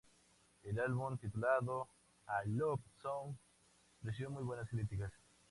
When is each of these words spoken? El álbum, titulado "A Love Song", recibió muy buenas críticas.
El 0.63 0.79
álbum, 0.79 1.15
titulado 1.19 1.87
"A 2.25 2.41
Love 2.47 2.81
Song", 3.03 3.37
recibió 4.01 4.31
muy 4.31 4.41
buenas 4.41 4.67
críticas. 4.67 5.13